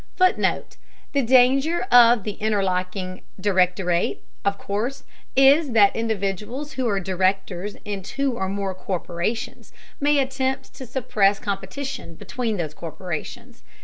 [FOOTNOTE: 0.15 0.77
The 1.13 1.21
danger 1.21 1.83
of 1.91 2.23
the 2.23 2.31
interlocking 2.41 3.21
directorate, 3.39 4.23
of 4.43 4.57
course, 4.57 5.03
is 5.35 5.73
that 5.73 5.95
individuals 5.95 6.71
who 6.71 6.89
are 6.89 6.99
directors 6.99 7.75
in 7.85 8.01
two 8.01 8.33
or 8.35 8.49
more 8.49 8.73
corporations 8.73 9.71
may 9.99 10.17
attempt 10.17 10.73
to 10.73 10.87
suppress 10.87 11.37
competition 11.37 12.15
between 12.15 12.57
those 12.57 12.73
corporations. 12.73 13.61